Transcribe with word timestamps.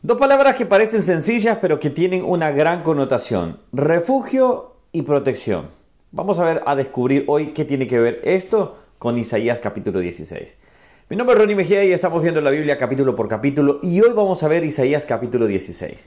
Dos 0.00 0.16
palabras 0.16 0.54
que 0.54 0.64
parecen 0.64 1.02
sencillas 1.02 1.58
pero 1.60 1.80
que 1.80 1.90
tienen 1.90 2.22
una 2.24 2.52
gran 2.52 2.84
connotación. 2.84 3.58
Refugio 3.72 4.76
y 4.92 5.02
protección. 5.02 5.70
Vamos 6.12 6.38
a 6.38 6.44
ver, 6.44 6.62
a 6.66 6.76
descubrir 6.76 7.24
hoy 7.26 7.48
qué 7.48 7.64
tiene 7.64 7.88
que 7.88 7.98
ver 7.98 8.20
esto 8.22 8.78
con 8.98 9.18
Isaías 9.18 9.58
capítulo 9.58 9.98
16. 9.98 10.56
Mi 11.08 11.16
nombre 11.16 11.34
es 11.34 11.40
Ronnie 11.40 11.56
Mejía 11.56 11.84
y 11.84 11.90
estamos 11.90 12.22
viendo 12.22 12.40
la 12.40 12.50
Biblia 12.50 12.78
capítulo 12.78 13.16
por 13.16 13.26
capítulo 13.26 13.80
y 13.82 14.00
hoy 14.00 14.12
vamos 14.12 14.40
a 14.44 14.46
ver 14.46 14.62
Isaías 14.62 15.04
capítulo 15.04 15.48
16. 15.48 16.06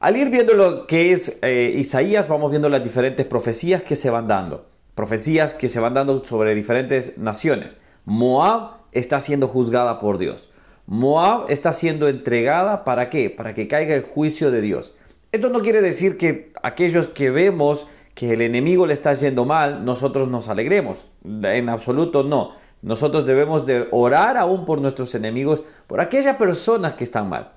Al 0.00 0.16
ir 0.16 0.30
viendo 0.30 0.54
lo 0.54 0.88
que 0.88 1.12
es 1.12 1.38
eh, 1.42 1.72
Isaías, 1.76 2.26
vamos 2.26 2.50
viendo 2.50 2.68
las 2.68 2.82
diferentes 2.82 3.24
profecías 3.24 3.84
que 3.84 3.94
se 3.94 4.10
van 4.10 4.26
dando. 4.26 4.66
Profecías 4.96 5.54
que 5.54 5.68
se 5.68 5.78
van 5.78 5.94
dando 5.94 6.24
sobre 6.24 6.56
diferentes 6.56 7.18
naciones. 7.18 7.80
Moab 8.04 8.78
está 8.90 9.20
siendo 9.20 9.46
juzgada 9.46 10.00
por 10.00 10.18
Dios. 10.18 10.50
Moab 10.90 11.50
está 11.50 11.74
siendo 11.74 12.08
entregada 12.08 12.82
para 12.82 13.10
qué? 13.10 13.28
Para 13.28 13.52
que 13.52 13.68
caiga 13.68 13.94
el 13.94 14.04
juicio 14.04 14.50
de 14.50 14.62
Dios. 14.62 14.94
Esto 15.32 15.50
no 15.50 15.60
quiere 15.60 15.82
decir 15.82 16.16
que 16.16 16.50
aquellos 16.62 17.08
que 17.08 17.28
vemos 17.30 17.86
que 18.14 18.32
el 18.32 18.40
enemigo 18.40 18.86
le 18.86 18.94
está 18.94 19.12
yendo 19.12 19.44
mal, 19.44 19.84
nosotros 19.84 20.28
nos 20.28 20.48
alegremos. 20.48 21.06
En 21.24 21.68
absoluto 21.68 22.22
no. 22.22 22.52
Nosotros 22.80 23.26
debemos 23.26 23.66
de 23.66 23.86
orar 23.90 24.38
aún 24.38 24.64
por 24.64 24.80
nuestros 24.80 25.14
enemigos, 25.14 25.62
por 25.86 26.00
aquellas 26.00 26.36
personas 26.36 26.94
que 26.94 27.04
están 27.04 27.28
mal. 27.28 27.52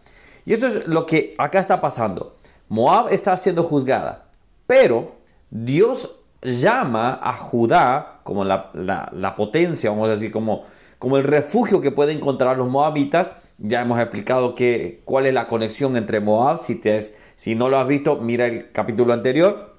Y 0.46 0.52
eso 0.52 0.68
es 0.68 0.86
lo 0.88 1.05
que 1.05 1.34
acá 1.38 1.62
está 1.62 1.80
pasando. 1.80 2.36
Moab 2.68 3.13
está 3.13 3.38
siendo 3.38 3.63
juzgada, 3.63 4.26
pero 4.68 5.16
Dios 5.50 6.18
llama 6.41 7.18
a 7.24 7.32
Judá 7.32 8.20
como 8.24 8.44
la, 8.44 8.70
la 8.74 9.36
potencia, 9.38 9.90
vamos 9.90 10.10
a 10.10 10.12
decir, 10.12 10.32
como 10.32 10.66
como 11.02 11.18
el 11.18 11.23
refugio 11.23 11.82
que 11.82 11.90
pueden 11.90 12.18
encontrar 12.18 12.60
los 12.60 12.70
moabitas. 12.70 13.32
Ya 13.58 13.82
hemos 13.82 14.00
explicado 14.00 14.54
que, 14.54 15.02
cuál 15.04 15.26
es 15.26 15.34
la 15.34 15.48
conexión 15.48 15.98
entre 15.98 16.20
Moab. 16.20 16.60
Si, 16.60 16.76
te 16.76 17.02
si 17.36 17.55
no 17.55 17.70
lo 17.70 17.80
has 17.80 17.88
visto, 17.88 18.18
mira 18.18 18.46
el 18.46 18.71
capítulo 18.71 19.12
anterior. 19.12 19.77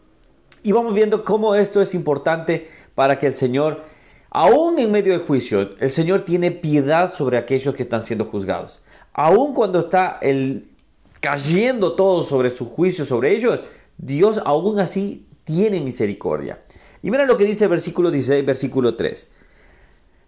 Y 0.64 0.72
vamos 0.72 0.94
viendo 0.94 1.22
cómo 1.24 1.54
esto 1.54 1.80
es 1.80 1.94
importante 1.94 2.66
para 2.96 3.18
que 3.18 3.28
el 3.28 3.34
Señor, 3.34 3.84
aún 4.30 4.80
en 4.80 4.90
medio 4.90 5.12
del 5.12 5.24
juicio, 5.24 5.70
el 5.78 5.92
Señor 5.92 6.24
tiene 6.24 6.50
piedad 6.50 7.14
sobre 7.14 7.38
aquellos 7.38 7.76
que 7.76 7.84
están 7.84 8.02
siendo 8.02 8.24
juzgados. 8.24 8.82
Aún 9.12 9.54
cuando 9.54 9.78
está 9.78 10.18
el, 10.22 10.70
cayendo 11.20 11.94
todo 11.94 12.24
sobre 12.24 12.50
su 12.50 12.68
juicio 12.68 13.04
sobre 13.04 13.30
ellos, 13.30 13.62
Dios 13.96 14.42
aún 14.44 14.80
así 14.80 15.28
tiene 15.44 15.80
misericordia. 15.80 16.64
Y 17.00 17.12
mira 17.12 17.26
lo 17.26 17.36
que 17.36 17.44
dice 17.44 17.66
el 17.66 17.70
versículo 17.70 18.10
16, 18.10 18.44
versículo 18.44 18.96
3. 18.96 19.28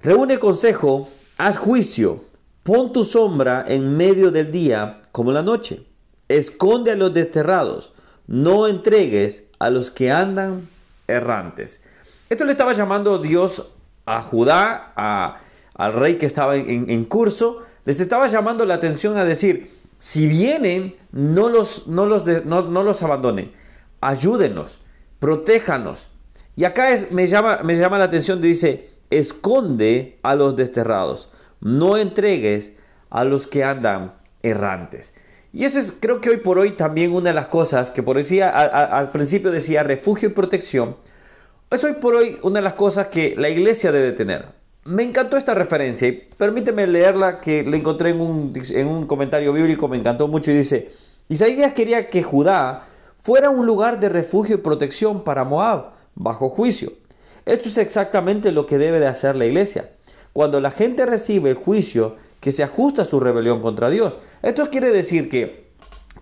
Reúne 0.05 0.38
consejo, 0.38 1.08
haz 1.38 1.56
juicio, 1.56 2.24
pon 2.62 2.92
tu 2.92 3.06
sombra 3.06 3.64
en 3.66 3.97
medio 3.97 4.30
del 4.30 4.52
día 4.52 5.00
como 5.12 5.33
la 5.33 5.41
noche. 5.41 5.86
Esconde 6.28 6.91
a 6.91 6.94
los 6.94 7.14
desterrados, 7.14 7.94
no 8.27 8.69
entregues 8.69 9.44
a 9.58 9.70
los 9.70 9.91
que 9.91 10.12
andan 10.12 10.69
errantes. 11.08 11.82
Esto 12.28 12.44
le 12.44 12.52
estaba 12.52 12.75
llamando 12.75 13.16
Dios 13.19 13.72
a 14.05 14.20
Judá, 14.20 14.92
al 15.72 15.92
rey 15.94 16.19
que 16.19 16.27
estaba 16.27 16.55
en, 16.56 17.05
curso, 17.06 17.62
les 17.86 17.98
estaba 17.98 18.27
llamando 18.27 18.66
la 18.66 18.75
atención 18.75 19.16
a 19.16 19.25
decir, 19.25 19.70
si 20.00 20.27
vienen, 20.27 20.97
no 21.12 21.48
los, 21.48 21.86
no 21.86 22.05
los, 22.05 22.27
no, 22.44 22.60
los 22.82 23.02
abandonen, 23.02 23.52
ayúdenos, 24.02 24.80
protéjanos. 25.19 26.08
Y 26.56 26.64
acá 26.64 26.91
es, 26.91 27.10
me, 27.10 27.27
llama, 27.27 27.60
me 27.64 27.78
llama 27.78 27.97
la 27.97 28.05
atención, 28.05 28.42
dice, 28.42 28.94
esconde 29.19 30.19
a 30.23 30.34
los 30.34 30.57
desterrados, 30.57 31.31
no 31.61 31.97
entregues 31.97 32.73
a 33.11 33.25
los 33.25 33.47
que 33.47 33.65
andan 33.65 34.15
errantes. 34.43 35.15
Y 35.53 35.65
eso 35.65 35.79
es, 35.79 35.97
creo 35.98 36.21
que 36.21 36.31
hoy 36.31 36.39
por 36.39 36.59
hoy 36.59 36.73
también 36.73 37.12
una 37.12 37.31
de 37.31 37.34
las 37.34 37.47
cosas 37.47 37.91
que 37.91 38.03
por 38.03 38.17
decía 38.17 38.51
al 38.51 39.12
principio 39.12 39.53
decía 39.53 39.84
refugio 39.84 40.29
y 40.29 40.33
protección. 40.33 40.97
Es 41.71 41.84
hoy 41.84 41.95
por 41.95 42.17
hoy 42.17 42.39
una 42.43 42.56
de 42.56 42.62
las 42.62 42.75
cosas 42.75 43.06
que 43.06 43.34
la 43.37 43.49
iglesia 43.49 43.93
debe 43.93 44.12
tener. 44.12 44.47
Me 44.84 45.03
encantó 45.03 45.37
esta 45.37 45.55
referencia 45.55 46.09
y 46.09 46.28
permíteme 46.37 46.87
leerla 46.87 47.41
que 47.41 47.62
la 47.62 47.77
encontré 47.77 48.11
en 48.11 48.21
un, 48.21 48.53
en 48.71 48.87
un 48.87 49.06
comentario 49.06 49.53
bíblico, 49.53 49.88
me 49.88 49.97
encantó 49.97 50.28
mucho 50.28 50.50
y 50.50 50.56
dice, 50.56 50.91
Isaías 51.28 51.72
quería 51.72 52.11
que 52.11 52.22
Judá 52.22 52.84
fuera 53.15 53.49
un 53.49 53.65
lugar 53.65 53.99
de 54.00 54.09
refugio 54.09 54.56
y 54.56 54.59
protección 54.59 55.25
para 55.25 55.44
Moab, 55.44 55.93
bajo 56.15 56.50
juicio. 56.50 56.93
Esto 57.47 57.69
es 57.69 57.78
exactamente 57.78 58.53
lo 58.53 58.66
que 58.66 58.78
debe 58.78 59.00
de 59.00 59.06
hacer 59.06 59.37
la 59.37 59.47
iglesia. 59.47 59.91
Cuando 60.32 60.60
la 60.60 60.71
gente 60.71 61.06
recibe 61.06 61.50
el 61.50 61.56
juicio 61.56 62.16
que 62.41 62.53
se 62.53 62.62
ajusta 62.62 63.03
a 63.03 63.06
su 63.06 63.21
rebelión 63.21 63.60
contra 63.60 63.91
Dios. 63.91 64.19
Esto 64.43 64.69
quiere 64.71 64.91
decir 64.91 65.28
que 65.28 65.65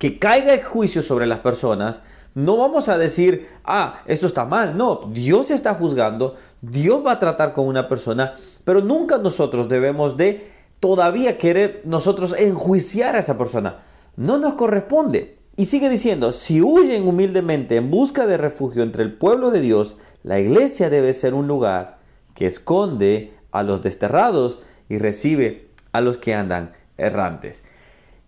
que 0.02 0.18
caiga 0.18 0.52
el 0.52 0.64
juicio 0.64 1.00
sobre 1.00 1.26
las 1.26 1.38
personas, 1.38 2.00
no 2.34 2.56
vamos 2.56 2.88
a 2.88 2.98
decir, 2.98 3.48
ah, 3.64 4.00
esto 4.06 4.26
está 4.26 4.44
mal. 4.44 4.76
No, 4.76 5.08
Dios 5.12 5.52
está 5.52 5.74
juzgando, 5.74 6.34
Dios 6.60 7.06
va 7.06 7.12
a 7.12 7.18
tratar 7.20 7.52
con 7.52 7.68
una 7.68 7.86
persona, 7.86 8.32
pero 8.64 8.80
nunca 8.80 9.18
nosotros 9.18 9.68
debemos 9.68 10.16
de 10.16 10.50
todavía 10.80 11.38
querer 11.38 11.82
nosotros 11.84 12.34
enjuiciar 12.36 13.14
a 13.14 13.20
esa 13.20 13.38
persona. 13.38 13.84
No 14.16 14.38
nos 14.38 14.54
corresponde. 14.54 15.38
Y 15.54 15.66
sigue 15.66 15.90
diciendo, 15.90 16.32
si 16.32 16.62
huyen 16.62 17.06
humildemente 17.06 17.76
en 17.76 17.90
busca 17.90 18.26
de 18.26 18.38
refugio 18.38 18.82
entre 18.82 19.02
el 19.02 19.12
pueblo 19.12 19.50
de 19.50 19.60
Dios, 19.60 19.96
la 20.22 20.40
iglesia 20.40 20.88
debe 20.88 21.12
ser 21.12 21.34
un 21.34 21.46
lugar 21.46 21.98
que 22.34 22.46
esconde 22.46 23.34
a 23.50 23.62
los 23.62 23.82
desterrados 23.82 24.60
y 24.88 24.96
recibe 24.96 25.68
a 25.92 26.00
los 26.00 26.16
que 26.16 26.32
andan 26.32 26.72
errantes. 26.96 27.64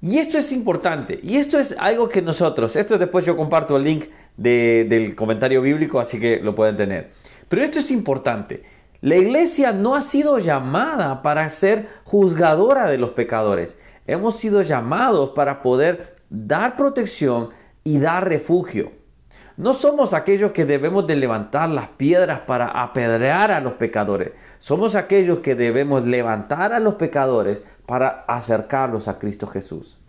Y 0.03 0.19
esto 0.19 0.37
es 0.37 0.53
importante, 0.53 1.19
y 1.23 1.39
esto 1.39 1.59
es 1.59 1.75
algo 1.79 2.11
que 2.11 2.21
nosotros, 2.21 2.77
esto 2.77 2.99
después 2.99 3.25
yo 3.25 3.39
comparto 3.39 3.79
el 3.79 3.85
link 3.85 4.05
del 4.37 5.15
comentario 5.15 5.63
bíblico, 5.63 5.99
así 6.01 6.21
que 6.21 6.41
lo 6.41 6.55
pueden 6.55 6.77
tener. 6.77 7.13
Pero 7.49 7.63
esto 7.63 7.79
es 7.79 7.91
importante. 7.91 8.65
La 9.01 9.17
iglesia 9.17 9.73
no 9.73 9.95
ha 9.95 10.03
sido 10.03 10.39
llamada 10.39 11.23
para 11.23 11.49
ser 11.49 11.89
juzgadora 12.05 12.91
de 12.91 12.99
los 12.99 13.11
pecadores. 13.11 13.79
Hemos 14.07 14.37
sido 14.37 14.61
llamados 14.61 15.31
para 15.31 15.63
poder 15.63 16.14
dar 16.35 16.77
protección 16.77 17.51
y 17.85 17.99
dar 17.99 18.29
refugio. 18.29 18.93
No 19.57 19.73
somos 19.73 20.15
aquellos 20.15 20.51
que 20.51 20.65
debemos 20.65 21.07
de 21.07 21.15
levantar 21.15 21.71
las 21.71 21.89
piedras 21.91 22.41
para 22.41 22.67
apedrear 22.67 23.53
a 23.53 23.61
los 23.61 23.75
pecadores. 23.75 24.33
Somos 24.59 24.97
aquellos 24.97 25.39
que 25.39 25.55
debemos 25.55 26.05
levantar 26.05 26.73
a 26.73 26.81
los 26.81 26.97
pecadores 26.97 27.63
para 27.87 28.25
acercarlos 28.27 29.07
a 29.07 29.21
Cristo 29.21 29.47
Jesús. 29.47 30.01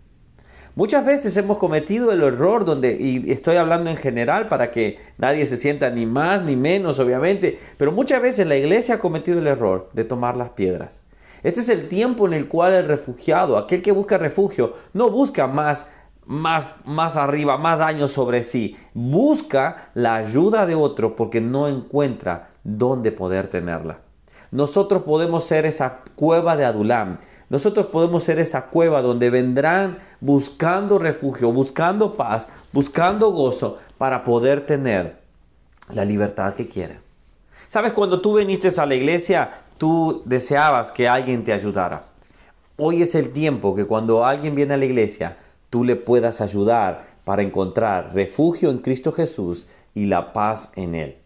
Muchas 0.74 1.06
veces 1.06 1.36
hemos 1.36 1.58
cometido 1.58 2.10
el 2.10 2.22
error 2.22 2.64
donde, 2.64 2.96
y 3.00 3.30
estoy 3.30 3.56
hablando 3.56 3.88
en 3.88 3.96
general 3.96 4.48
para 4.48 4.70
que 4.72 4.98
nadie 5.16 5.46
se 5.46 5.56
sienta 5.56 5.90
ni 5.90 6.06
más 6.06 6.42
ni 6.42 6.56
menos, 6.56 6.98
obviamente, 6.98 7.58
pero 7.78 7.92
muchas 7.92 8.20
veces 8.20 8.46
la 8.46 8.56
iglesia 8.56 8.96
ha 8.96 8.98
cometido 8.98 9.38
el 9.38 9.46
error 9.46 9.88
de 9.92 10.04
tomar 10.04 10.36
las 10.36 10.50
piedras. 10.50 11.06
Este 11.42 11.60
es 11.60 11.68
el 11.68 11.88
tiempo 11.88 12.26
en 12.26 12.34
el 12.34 12.48
cual 12.48 12.74
el 12.74 12.88
refugiado, 12.88 13.56
aquel 13.56 13.80
que 13.80 13.92
busca 13.92 14.18
refugio, 14.18 14.74
no 14.92 15.10
busca 15.10 15.46
más 15.46 15.90
más, 16.26 16.66
más 16.84 17.16
arriba, 17.16 17.56
más 17.56 17.78
daño 17.78 18.08
sobre 18.08 18.44
sí. 18.44 18.76
Busca 18.94 19.90
la 19.94 20.16
ayuda 20.16 20.66
de 20.66 20.74
otro 20.74 21.16
porque 21.16 21.40
no 21.40 21.68
encuentra 21.68 22.50
dónde 22.64 23.12
poder 23.12 23.48
tenerla. 23.48 24.00
Nosotros 24.50 25.02
podemos 25.02 25.44
ser 25.44 25.66
esa 25.66 26.00
cueva 26.14 26.56
de 26.56 26.64
Adulam. 26.64 27.18
Nosotros 27.48 27.86
podemos 27.86 28.24
ser 28.24 28.38
esa 28.38 28.66
cueva 28.66 29.02
donde 29.02 29.30
vendrán 29.30 29.98
buscando 30.20 30.98
refugio, 30.98 31.52
buscando 31.52 32.16
paz, 32.16 32.48
buscando 32.72 33.30
gozo 33.30 33.78
para 33.98 34.24
poder 34.24 34.66
tener 34.66 35.18
la 35.92 36.04
libertad 36.04 36.54
que 36.54 36.68
quieren. 36.68 36.98
Sabes, 37.68 37.92
cuando 37.92 38.20
tú 38.20 38.38
viniste 38.38 38.68
a 38.76 38.86
la 38.86 38.94
iglesia, 38.94 39.62
tú 39.78 40.22
deseabas 40.24 40.90
que 40.90 41.08
alguien 41.08 41.44
te 41.44 41.52
ayudara. 41.52 42.04
Hoy 42.76 43.02
es 43.02 43.14
el 43.14 43.32
tiempo 43.32 43.74
que 43.74 43.86
cuando 43.86 44.24
alguien 44.24 44.54
viene 44.54 44.74
a 44.74 44.76
la 44.76 44.84
iglesia, 44.84 45.36
tú 45.70 45.84
le 45.84 45.96
puedas 45.96 46.40
ayudar 46.40 47.06
para 47.24 47.42
encontrar 47.42 48.14
refugio 48.14 48.70
en 48.70 48.78
Cristo 48.78 49.12
Jesús 49.12 49.66
y 49.94 50.06
la 50.06 50.32
paz 50.32 50.70
en 50.76 50.94
Él. 50.94 51.18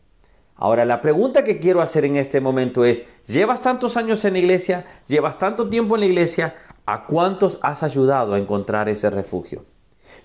Ahora, 0.56 0.84
la 0.84 1.00
pregunta 1.00 1.42
que 1.42 1.58
quiero 1.58 1.80
hacer 1.80 2.04
en 2.04 2.16
este 2.16 2.40
momento 2.40 2.84
es, 2.84 3.04
¿llevas 3.26 3.62
tantos 3.62 3.96
años 3.96 4.24
en 4.24 4.34
la 4.34 4.40
iglesia? 4.40 4.84
¿Llevas 5.08 5.38
tanto 5.38 5.68
tiempo 5.68 5.94
en 5.94 6.00
la 6.00 6.06
iglesia? 6.06 6.54
¿A 6.84 7.06
cuántos 7.06 7.58
has 7.62 7.82
ayudado 7.82 8.34
a 8.34 8.38
encontrar 8.38 8.88
ese 8.88 9.08
refugio? 9.08 9.64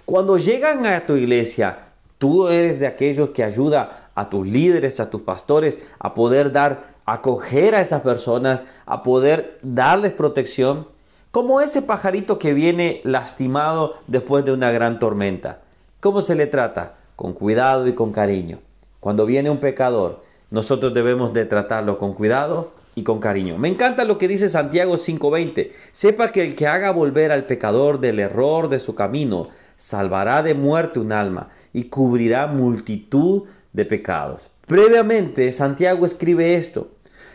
Cuando 0.04 0.38
llegan 0.38 0.86
a 0.86 1.06
tu 1.06 1.16
iglesia, 1.16 1.94
tú 2.18 2.48
eres 2.50 2.80
de 2.80 2.88
aquellos 2.88 3.30
que 3.30 3.44
ayuda 3.44 4.12
a 4.14 4.30
tus 4.30 4.46
líderes, 4.46 5.00
a 5.00 5.10
tus 5.10 5.22
pastores, 5.22 5.80
a 6.00 6.14
poder 6.14 6.52
dar, 6.52 6.96
acoger 7.06 7.76
a 7.76 7.82
esas 7.82 8.02
personas, 8.02 8.64
a 8.86 9.04
poder 9.04 9.58
darles 9.62 10.12
protección 10.12 10.88
como 11.36 11.60
ese 11.60 11.82
pajarito 11.82 12.40
que 12.40 12.54
viene 12.54 13.02
lastimado 13.04 13.96
después 14.08 14.46
de 14.46 14.54
una 14.54 14.72
gran 14.72 15.00
tormenta. 15.00 15.60
¿Cómo 16.00 16.22
se 16.22 16.34
le 16.34 16.48
trata? 16.48 16.96
Con 17.18 17.34
cuidado 17.34 17.90
y 17.90 17.94
con 17.94 18.14
cariño. 18.14 18.60
Cuando 19.02 19.26
viene 19.26 19.50
un 19.50 19.58
pecador, 19.58 20.24
nosotros 20.50 20.94
debemos 20.94 21.34
de 21.34 21.44
tratarlo 21.44 21.98
con 21.98 22.14
cuidado, 22.14 22.72
y 22.96 23.04
con 23.04 23.20
cariño. 23.20 23.58
Me 23.58 23.68
encanta 23.68 24.06
lo 24.06 24.18
que 24.18 24.30
dice 24.30 24.48
Santiago 24.48 24.96
5:20. 24.96 25.74
Sepa 25.92 26.30
que 26.30 26.42
el 26.42 26.56
que 26.56 26.68
haga 26.68 26.92
volver 26.92 27.34
al 27.34 27.46
pecador 27.46 28.00
del 28.00 28.22
error 28.22 28.70
de 28.70 28.80
su 28.80 28.96
camino, 28.96 29.50
salvará 29.76 30.42
de 30.42 30.54
muerte 30.54 31.02
un 31.02 31.12
alma 31.12 31.50
y 31.74 31.90
cubrirá 31.90 32.48
multitud 32.48 33.44
de 33.74 33.84
pecados. 33.84 34.50
Previamente, 34.68 35.52
Santiago 35.52 36.06
escribe 36.06 36.56
esto. 36.56 36.92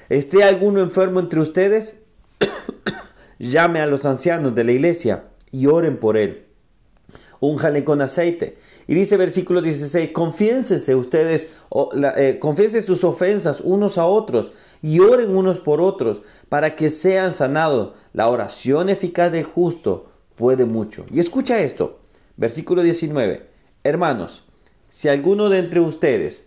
¿Esté 0.08 0.43
alguno 0.43 0.81
enfermo 0.81 1.20
entre 1.20 1.41
ustedes? 1.41 2.00
Llame 3.40 3.81
a 3.81 3.87
los 3.87 4.04
ancianos 4.04 4.54
de 4.54 4.64
la 4.64 4.72
iglesia 4.72 5.25
y 5.50 5.66
oren 5.66 5.98
por 5.98 6.19
él. 6.19 6.44
Únjale 7.40 7.84
con 7.84 8.02
aceite. 8.02 8.58
Y 8.87 8.94
dice 8.94 9.16
versículo 9.16 9.62
16, 9.62 10.10
confiénsense 10.10 10.94
ustedes, 10.94 11.46
eh, 12.19 12.38
sus 12.84 13.02
ofensas 13.02 13.62
unos 13.62 13.96
a 13.96 14.04
otros 14.04 14.52
y 14.82 15.00
oren 15.00 15.34
unos 15.34 15.58
por 15.58 15.81
otros 15.81 16.20
para 16.50 16.76
que 16.76 16.90
sean 16.90 17.32
sanados. 17.32 17.94
La 18.12 18.28
oración 18.28 18.90
eficaz 18.90 19.32
del 19.32 19.44
justo 19.44 20.10
puede 20.34 20.66
mucho. 20.66 21.06
Y 21.10 21.19
escucha 21.19 21.60
esto, 21.60 22.00
versículo 22.37 22.82
19, 22.82 23.48
hermanos, 23.84 24.44
si 24.90 25.08
alguno 25.08 25.48
de 25.48 25.60
entre 25.60 25.81
ustedes 25.81 26.44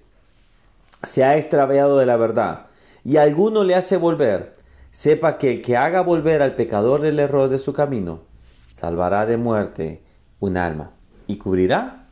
se 1.02 1.24
ha 1.24 1.38
extraviado 1.38 1.98
de 1.98 2.06
la 2.06 2.18
verdad 2.18 2.68
y 3.04 3.18
alguno 3.18 3.64
le 3.64 3.74
hace 3.74 3.98
volver, 3.98 4.63
sepa 4.94 5.40
que 5.40 5.52
el 5.52 5.62
que 5.64 5.76
haga 5.76 6.02
volver 6.02 6.44
al 6.44 6.56
pecador 6.56 7.02
del 7.02 7.18
error 7.18 7.50
de 7.50 7.58
su 7.58 7.74
camino, 7.74 8.22
salvará 8.72 9.26
de 9.26 9.38
muerte 9.38 10.04
un 10.40 10.56
alma 10.56 10.92
y 11.26 11.38
cubrirá 11.38 12.08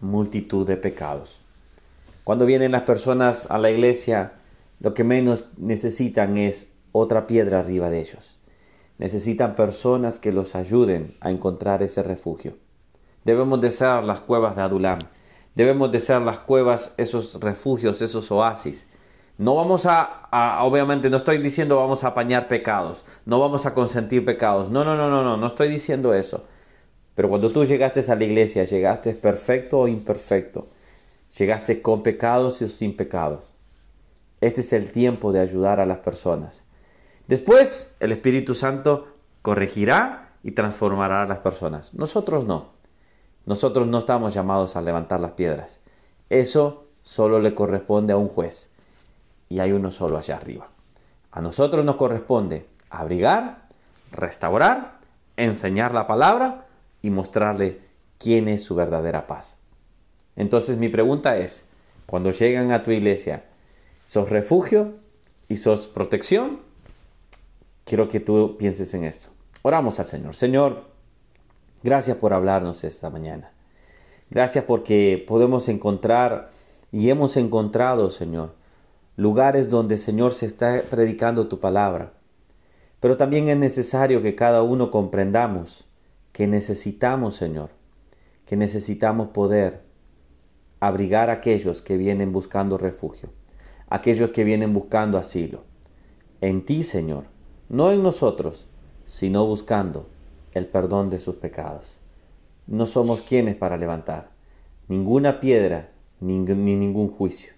multitud 0.00 0.64
de 0.64 0.76
pecados. 0.76 1.42
Cuando 2.22 2.46
vienen 2.46 2.70
las 2.70 2.82
personas 2.82 3.50
a 3.50 3.58
la 3.58 3.72
iglesia, 3.72 4.34
lo 4.78 4.94
que 4.94 5.02
menos 5.02 5.48
necesitan 5.56 6.38
es 6.38 6.68
otra 6.92 7.26
piedra 7.26 7.58
arriba 7.58 7.90
de 7.90 8.00
ellos. 8.00 8.38
Necesitan 8.98 9.56
personas 9.56 10.20
que 10.20 10.30
los 10.30 10.54
ayuden 10.54 11.16
a 11.20 11.32
encontrar 11.32 11.82
ese 11.82 12.04
refugio. 12.04 12.54
Debemos 13.24 13.60
de 13.60 13.72
ser 13.72 14.04
las 14.04 14.20
cuevas 14.20 14.54
de 14.54 14.62
Adulam. 14.62 15.00
Debemos 15.56 15.90
de 15.90 15.98
ser 15.98 16.22
las 16.22 16.38
cuevas, 16.38 16.94
esos 16.98 17.34
refugios, 17.40 18.00
esos 18.00 18.30
oasis. 18.30 18.86
No 19.42 19.56
vamos 19.56 19.86
a, 19.86 20.62
obviamente 20.62 21.10
no 21.10 21.16
estoy 21.16 21.38
diciendo 21.38 21.76
vamos 21.76 22.04
a 22.04 22.08
apañar 22.08 22.46
pecados, 22.46 23.04
no 23.26 23.40
vamos 23.40 23.66
a 23.66 23.74
consentir 23.74 24.24
pecados. 24.24 24.70
No, 24.70 24.84
no, 24.84 24.94
no, 24.94 25.10
no, 25.10 25.24
no, 25.24 25.36
no 25.36 25.46
estoy 25.48 25.66
diciendo 25.66 26.14
eso. 26.14 26.44
Pero 27.16 27.28
cuando 27.28 27.50
tú 27.50 27.64
llegaste 27.64 28.04
a 28.08 28.14
la 28.14 28.22
iglesia, 28.22 28.62
llegaste 28.62 29.14
perfecto 29.14 29.80
o 29.80 29.88
imperfecto. 29.88 30.68
Llegaste 31.36 31.82
con 31.82 32.04
pecados 32.04 32.62
y 32.62 32.68
sin 32.68 32.96
pecados. 32.96 33.52
Este 34.40 34.60
es 34.60 34.72
el 34.72 34.92
tiempo 34.92 35.32
de 35.32 35.40
ayudar 35.40 35.80
a 35.80 35.86
las 35.86 35.98
personas. 35.98 36.64
Después 37.26 37.96
el 37.98 38.12
Espíritu 38.12 38.54
Santo 38.54 39.08
corregirá 39.42 40.36
y 40.44 40.52
transformará 40.52 41.22
a 41.22 41.26
las 41.26 41.38
personas. 41.38 41.94
Nosotros 41.94 42.44
no. 42.44 42.74
Nosotros 43.44 43.88
no 43.88 43.98
estamos 43.98 44.34
llamados 44.34 44.76
a 44.76 44.82
levantar 44.82 45.18
las 45.18 45.32
piedras. 45.32 45.80
Eso 46.30 46.86
solo 47.02 47.40
le 47.40 47.56
corresponde 47.56 48.12
a 48.12 48.16
un 48.16 48.28
juez. 48.28 48.71
Y 49.52 49.60
hay 49.60 49.72
uno 49.72 49.90
solo 49.90 50.16
allá 50.16 50.36
arriba. 50.36 50.70
A 51.30 51.42
nosotros 51.42 51.84
nos 51.84 51.96
corresponde 51.96 52.66
abrigar, 52.88 53.68
restaurar, 54.10 55.00
enseñar 55.36 55.92
la 55.92 56.06
palabra 56.06 56.68
y 57.02 57.10
mostrarle 57.10 57.80
quién 58.16 58.48
es 58.48 58.64
su 58.64 58.74
verdadera 58.74 59.26
paz. 59.26 59.58
Entonces 60.36 60.78
mi 60.78 60.88
pregunta 60.88 61.36
es, 61.36 61.66
cuando 62.06 62.30
llegan 62.30 62.72
a 62.72 62.82
tu 62.82 62.92
iglesia, 62.92 63.44
¿sos 64.06 64.30
refugio 64.30 64.94
y 65.50 65.58
sos 65.58 65.86
protección? 65.86 66.60
Quiero 67.84 68.08
que 68.08 68.20
tú 68.20 68.56
pienses 68.56 68.94
en 68.94 69.04
esto. 69.04 69.28
Oramos 69.60 70.00
al 70.00 70.06
Señor. 70.06 70.34
Señor, 70.34 70.92
Gracias 71.82 72.16
por 72.16 72.32
hablarnos 72.32 72.84
esta 72.84 73.10
mañana. 73.10 73.50
Gracias 74.30 74.64
porque 74.64 75.22
podemos 75.26 75.68
encontrar 75.68 76.48
y 76.92 77.10
hemos 77.10 77.36
encontrado, 77.36 78.08
Señor, 78.10 78.54
lugares 79.16 79.70
donde, 79.70 79.98
Señor, 79.98 80.32
se 80.32 80.46
está 80.46 80.82
predicando 80.88 81.48
tu 81.48 81.60
palabra. 81.60 82.14
Pero 83.00 83.16
también 83.16 83.48
es 83.48 83.56
necesario 83.56 84.22
que 84.22 84.34
cada 84.34 84.62
uno 84.62 84.90
comprendamos 84.90 85.84
que 86.32 86.46
necesitamos, 86.46 87.36
Señor, 87.36 87.70
que 88.46 88.56
necesitamos 88.56 89.28
poder 89.28 89.82
abrigar 90.80 91.30
a 91.30 91.34
aquellos 91.34 91.82
que 91.82 91.96
vienen 91.96 92.32
buscando 92.32 92.78
refugio, 92.78 93.30
aquellos 93.88 94.30
que 94.30 94.44
vienen 94.44 94.72
buscando 94.72 95.18
asilo. 95.18 95.64
En 96.40 96.64
ti, 96.64 96.82
Señor, 96.82 97.24
no 97.68 97.92
en 97.92 98.02
nosotros, 98.02 98.66
sino 99.04 99.46
buscando 99.46 100.08
el 100.54 100.66
perdón 100.66 101.10
de 101.10 101.18
sus 101.18 101.36
pecados. 101.36 102.00
No 102.66 102.86
somos 102.86 103.22
quienes 103.22 103.56
para 103.56 103.76
levantar 103.76 104.30
ninguna 104.88 105.40
piedra 105.40 105.90
ni, 106.20 106.38
ningún 106.38 107.10
juicio. 107.10 107.52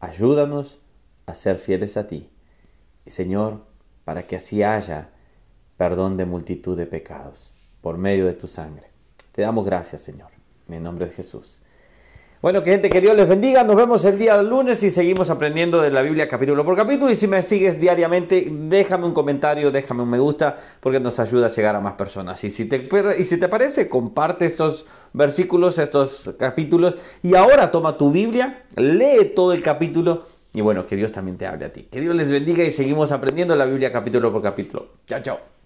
Ayúdanos 0.00 0.80
a 1.26 1.34
ser 1.34 1.56
fieles 1.58 1.96
a 1.96 2.06
ti. 2.06 2.30
Señor, 3.06 3.64
para 4.04 4.26
que 4.26 4.36
así 4.36 4.62
haya 4.62 5.10
perdón 5.76 6.16
de 6.16 6.24
multitud 6.24 6.76
de 6.76 6.86
pecados 6.86 7.52
por 7.80 7.98
medio 7.98 8.26
de 8.26 8.34
tu 8.34 8.46
sangre. 8.46 8.90
Te 9.32 9.42
damos 9.42 9.64
gracias, 9.64 10.02
Señor, 10.02 10.30
en 10.68 10.82
nombre 10.82 11.06
de 11.06 11.12
Jesús. 11.12 11.60
Bueno, 12.44 12.62
que 12.62 12.72
gente, 12.72 12.90
que 12.90 13.00
Dios 13.00 13.16
les 13.16 13.26
bendiga. 13.26 13.64
Nos 13.64 13.74
vemos 13.74 14.04
el 14.04 14.18
día 14.18 14.42
lunes 14.42 14.82
y 14.82 14.90
seguimos 14.90 15.30
aprendiendo 15.30 15.80
de 15.80 15.90
la 15.90 16.02
Biblia 16.02 16.28
capítulo 16.28 16.62
por 16.62 16.76
capítulo. 16.76 17.10
Y 17.10 17.14
si 17.14 17.26
me 17.26 17.42
sigues 17.42 17.80
diariamente, 17.80 18.46
déjame 18.50 19.06
un 19.06 19.14
comentario, 19.14 19.70
déjame 19.70 20.02
un 20.02 20.10
me 20.10 20.18
gusta, 20.18 20.54
porque 20.80 21.00
nos 21.00 21.18
ayuda 21.18 21.46
a 21.46 21.48
llegar 21.48 21.74
a 21.74 21.80
más 21.80 21.94
personas. 21.94 22.44
Y 22.44 22.50
si 22.50 22.66
te, 22.66 22.86
y 23.18 23.24
si 23.24 23.40
te 23.40 23.48
parece, 23.48 23.88
comparte 23.88 24.44
estos 24.44 24.84
versículos, 25.14 25.78
estos 25.78 26.34
capítulos. 26.38 26.98
Y 27.22 27.34
ahora 27.34 27.70
toma 27.70 27.96
tu 27.96 28.12
Biblia, 28.12 28.66
lee 28.76 29.32
todo 29.34 29.54
el 29.54 29.62
capítulo. 29.62 30.24
Y 30.54 30.60
bueno, 30.60 30.86
que 30.86 30.96
Dios 30.96 31.10
también 31.10 31.36
te 31.36 31.46
hable 31.46 31.66
a 31.66 31.72
ti. 31.72 31.82
Que 31.90 32.00
Dios 32.00 32.14
les 32.14 32.30
bendiga 32.30 32.62
y 32.62 32.70
seguimos 32.70 33.10
aprendiendo 33.10 33.56
la 33.56 33.66
Biblia 33.66 33.92
capítulo 33.92 34.32
por 34.32 34.40
capítulo. 34.40 34.92
Chao, 35.06 35.20
chao. 35.20 35.63